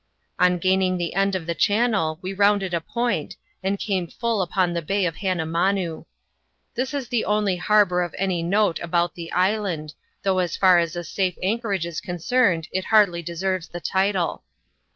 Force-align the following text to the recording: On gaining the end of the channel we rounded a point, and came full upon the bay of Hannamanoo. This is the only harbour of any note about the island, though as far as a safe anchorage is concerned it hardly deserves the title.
On 0.39 0.57
gaining 0.57 0.97
the 0.97 1.13
end 1.13 1.35
of 1.35 1.45
the 1.45 1.53
channel 1.53 2.17
we 2.23 2.33
rounded 2.33 2.73
a 2.73 2.81
point, 2.81 3.35
and 3.61 3.77
came 3.77 4.07
full 4.07 4.41
upon 4.41 4.73
the 4.73 4.81
bay 4.81 5.05
of 5.05 5.17
Hannamanoo. 5.17 6.05
This 6.73 6.91
is 6.95 7.07
the 7.09 7.23
only 7.23 7.57
harbour 7.57 8.01
of 8.01 8.15
any 8.17 8.41
note 8.41 8.79
about 8.79 9.13
the 9.13 9.31
island, 9.31 9.93
though 10.23 10.39
as 10.39 10.57
far 10.57 10.79
as 10.79 10.95
a 10.95 11.03
safe 11.03 11.37
anchorage 11.43 11.85
is 11.85 12.01
concerned 12.01 12.67
it 12.71 12.85
hardly 12.85 13.21
deserves 13.21 13.67
the 13.67 13.79
title. 13.79 14.41